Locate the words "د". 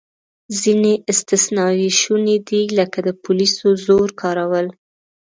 3.07-3.09